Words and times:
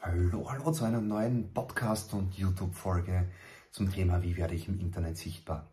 Hallo, 0.00 0.48
hallo 0.48 0.70
zu 0.70 0.84
einer 0.84 1.00
neuen 1.00 1.52
Podcast- 1.52 2.14
und 2.14 2.38
YouTube-Folge 2.38 3.28
zum 3.72 3.90
Thema 3.90 4.22
Wie 4.22 4.36
werde 4.36 4.54
ich 4.54 4.68
im 4.68 4.78
Internet 4.78 5.16
sichtbar? 5.16 5.72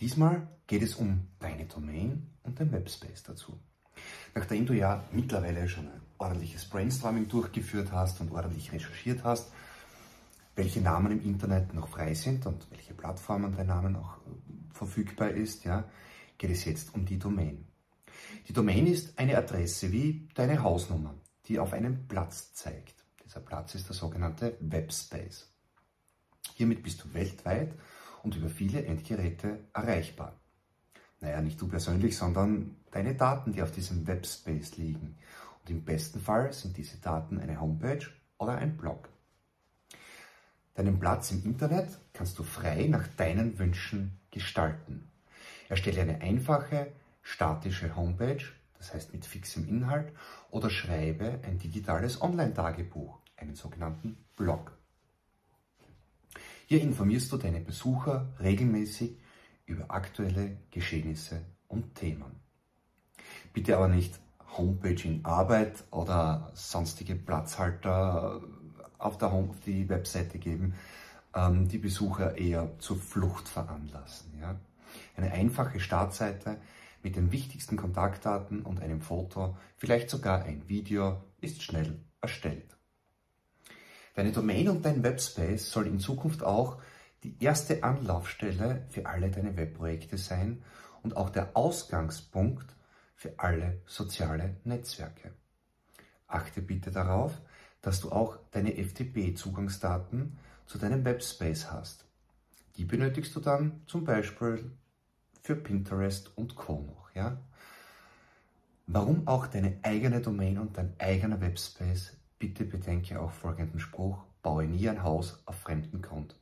Diesmal 0.00 0.48
geht 0.66 0.82
es 0.82 0.96
um 0.96 1.28
deine 1.38 1.66
Domain 1.66 2.26
und 2.42 2.58
den 2.58 2.72
Webspace 2.72 3.22
dazu. 3.22 3.60
Nachdem 4.34 4.66
du 4.66 4.72
ja 4.72 5.04
mittlerweile 5.12 5.68
schon 5.68 5.86
ein 5.86 6.00
ordentliches 6.18 6.64
Brainstorming 6.64 7.28
durchgeführt 7.28 7.92
hast 7.92 8.20
und 8.20 8.32
ordentlich 8.32 8.72
recherchiert 8.72 9.22
hast, 9.22 9.52
welche 10.56 10.80
Namen 10.80 11.12
im 11.12 11.22
Internet 11.22 11.72
noch 11.72 11.86
frei 11.86 12.12
sind 12.14 12.46
und 12.46 12.68
welche 12.72 12.92
Plattformen 12.92 13.54
dein 13.56 13.68
Name 13.68 13.90
noch 13.90 14.16
äh, 14.16 14.74
verfügbar 14.74 15.30
ist, 15.30 15.64
ja, 15.64 15.84
geht 16.38 16.50
es 16.50 16.64
jetzt 16.64 16.92
um 16.92 17.06
die 17.06 17.20
Domain. 17.20 17.68
Die 18.48 18.52
Domain 18.52 18.88
ist 18.88 19.16
eine 19.16 19.38
Adresse 19.38 19.92
wie 19.92 20.28
deine 20.34 20.60
Hausnummer, 20.60 21.14
die 21.46 21.60
auf 21.60 21.72
einen 21.72 22.08
Platz 22.08 22.52
zeigt. 22.52 22.99
Platz 23.60 23.74
ist 23.74 23.88
der 23.88 23.94
sogenannte 23.94 24.56
Webspace. 24.60 25.46
Hiermit 26.54 26.82
bist 26.82 27.04
du 27.04 27.12
weltweit 27.12 27.74
und 28.22 28.34
über 28.34 28.48
viele 28.48 28.86
Endgeräte 28.86 29.58
erreichbar. 29.74 30.40
Naja, 31.20 31.42
nicht 31.42 31.60
du 31.60 31.68
persönlich, 31.68 32.16
sondern 32.16 32.76
deine 32.90 33.14
Daten, 33.14 33.52
die 33.52 33.60
auf 33.60 33.70
diesem 33.70 34.06
Webspace 34.06 34.78
liegen. 34.78 35.18
Und 35.60 35.70
im 35.70 35.84
besten 35.84 36.20
Fall 36.20 36.54
sind 36.54 36.78
diese 36.78 36.96
Daten 37.02 37.38
eine 37.38 37.60
Homepage 37.60 38.06
oder 38.38 38.54
ein 38.54 38.78
Blog. 38.78 39.10
Deinen 40.72 40.98
Platz 40.98 41.30
im 41.30 41.44
Internet 41.44 41.98
kannst 42.14 42.38
du 42.38 42.44
frei 42.44 42.86
nach 42.86 43.08
deinen 43.08 43.58
Wünschen 43.58 44.18
gestalten. 44.30 45.10
Erstelle 45.68 46.00
eine 46.00 46.22
einfache, 46.22 46.90
statische 47.20 47.94
Homepage 47.94 48.46
das 48.80 48.94
heißt 48.94 49.12
mit 49.12 49.26
fixem 49.26 49.68
Inhalt, 49.68 50.12
oder 50.50 50.70
schreibe 50.70 51.40
ein 51.44 51.58
digitales 51.58 52.20
Online-Tagebuch, 52.20 53.18
einen 53.36 53.54
sogenannten 53.54 54.16
Blog. 54.36 54.72
Hier 56.66 56.80
informierst 56.82 57.32
du 57.32 57.36
deine 57.36 57.60
Besucher 57.60 58.28
regelmäßig 58.40 59.16
über 59.66 59.90
aktuelle 59.90 60.56
Geschehnisse 60.70 61.42
und 61.68 61.94
Themen. 61.94 62.40
Bitte 63.52 63.76
aber 63.76 63.88
nicht 63.88 64.18
Homepage 64.56 65.02
in 65.04 65.24
Arbeit 65.24 65.84
oder 65.90 66.50
sonstige 66.54 67.14
Platzhalter 67.14 68.40
auf, 68.98 69.18
der 69.18 69.32
Home, 69.32 69.50
auf 69.50 69.60
die 69.60 69.88
Webseite 69.88 70.38
geben, 70.38 70.74
ähm, 71.34 71.68
die 71.68 71.78
Besucher 71.78 72.36
eher 72.36 72.78
zur 72.78 72.98
Flucht 72.98 73.48
veranlassen. 73.48 74.32
Ja? 74.40 74.56
Eine 75.16 75.32
einfache 75.32 75.80
Startseite 75.80 76.58
mit 77.02 77.16
den 77.16 77.32
wichtigsten 77.32 77.76
Kontaktdaten 77.76 78.62
und 78.62 78.80
einem 78.80 79.00
Foto, 79.00 79.56
vielleicht 79.76 80.10
sogar 80.10 80.44
ein 80.44 80.68
Video, 80.68 81.22
ist 81.40 81.62
schnell 81.62 82.00
erstellt. 82.20 82.76
Deine 84.14 84.32
Domain 84.32 84.68
und 84.68 84.84
dein 84.84 85.02
Webspace 85.02 85.70
soll 85.70 85.86
in 85.86 85.98
Zukunft 85.98 86.42
auch 86.42 86.80
die 87.22 87.36
erste 87.42 87.82
Anlaufstelle 87.82 88.86
für 88.88 89.06
alle 89.06 89.30
deine 89.30 89.56
Webprojekte 89.56 90.18
sein 90.18 90.62
und 91.02 91.16
auch 91.16 91.30
der 91.30 91.56
Ausgangspunkt 91.56 92.74
für 93.14 93.38
alle 93.38 93.80
soziale 93.86 94.56
Netzwerke. 94.64 95.32
Achte 96.26 96.62
bitte 96.62 96.90
darauf, 96.90 97.40
dass 97.82 98.00
du 98.00 98.10
auch 98.12 98.38
deine 98.50 98.72
FTP-Zugangsdaten 98.72 100.38
zu 100.66 100.78
deinem 100.78 101.04
Webspace 101.04 101.70
hast. 101.70 102.04
Die 102.76 102.84
benötigst 102.84 103.34
du 103.34 103.40
dann 103.40 103.82
zum 103.86 104.04
Beispiel 104.04 104.70
für 105.42 105.56
Pinterest 105.56 106.36
und 106.36 106.54
Co. 106.56 106.82
noch. 106.82 107.14
Ja? 107.14 107.38
Warum 108.86 109.26
auch 109.28 109.46
deine 109.46 109.78
eigene 109.82 110.20
Domain 110.20 110.58
und 110.58 110.76
dein 110.76 110.94
eigener 110.98 111.40
Webspace? 111.40 112.16
Bitte 112.38 112.64
bedenke 112.64 113.20
auch 113.20 113.30
folgenden 113.30 113.78
Spruch, 113.78 114.24
baue 114.42 114.64
nie 114.64 114.88
ein 114.88 115.02
Haus 115.02 115.42
auf 115.46 115.56
fremden 115.56 116.02
Grund. 116.02 116.34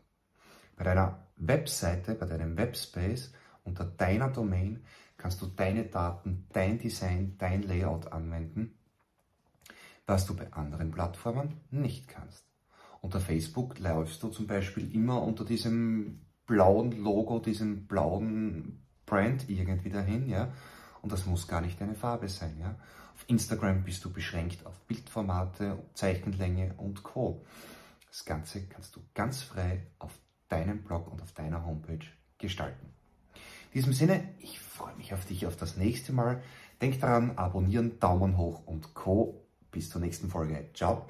Bei 0.76 0.84
deiner 0.84 1.26
Webseite, 1.36 2.14
bei 2.14 2.26
deinem 2.26 2.56
Webspace 2.56 3.32
unter 3.64 3.84
deiner 3.84 4.30
Domain 4.30 4.82
kannst 5.16 5.42
du 5.42 5.46
deine 5.46 5.84
Daten, 5.84 6.46
dein 6.52 6.78
Design, 6.78 7.34
dein 7.38 7.62
Layout 7.62 8.12
anwenden, 8.12 8.78
was 10.06 10.24
du 10.24 10.34
bei 10.34 10.52
anderen 10.52 10.90
Plattformen 10.90 11.60
nicht 11.70 12.08
kannst. 12.08 12.46
Unter 13.02 13.20
Facebook 13.20 13.78
läufst 13.78 14.22
du 14.22 14.28
zum 14.28 14.46
Beispiel 14.46 14.94
immer 14.94 15.22
unter 15.22 15.44
diesem 15.44 16.20
blauen 16.46 16.92
Logo, 16.92 17.40
diesem 17.40 17.86
blauen 17.86 18.87
Brand 19.08 19.48
irgendwie 19.48 19.90
dahin, 19.90 20.28
ja. 20.28 20.52
Und 21.02 21.12
das 21.12 21.26
muss 21.26 21.48
gar 21.48 21.60
nicht 21.60 21.80
deine 21.80 21.94
Farbe 21.94 22.28
sein, 22.28 22.56
ja. 22.60 22.74
Auf 23.14 23.24
Instagram 23.26 23.82
bist 23.82 24.04
du 24.04 24.12
beschränkt 24.12 24.64
auf 24.64 24.78
Bildformate, 24.86 25.78
Zeichenlänge 25.94 26.74
und 26.76 27.02
Co. 27.02 27.44
Das 28.08 28.24
Ganze 28.24 28.66
kannst 28.66 28.94
du 28.94 29.00
ganz 29.14 29.42
frei 29.42 29.86
auf 29.98 30.12
deinem 30.48 30.82
Blog 30.82 31.10
und 31.10 31.20
auf 31.22 31.32
deiner 31.32 31.64
Homepage 31.66 32.06
gestalten. 32.38 32.86
In 33.34 33.80
diesem 33.80 33.92
Sinne, 33.92 34.28
ich 34.38 34.60
freue 34.60 34.94
mich 34.96 35.12
auf 35.12 35.24
dich 35.26 35.46
auf 35.46 35.56
das 35.56 35.76
nächste 35.76 36.12
Mal. 36.12 36.42
Denk 36.80 37.00
daran, 37.00 37.36
abonnieren, 37.36 37.98
Daumen 37.98 38.36
hoch 38.36 38.66
und 38.66 38.94
Co. 38.94 39.42
Bis 39.70 39.90
zur 39.90 40.00
nächsten 40.00 40.30
Folge. 40.30 40.70
Ciao. 40.74 41.06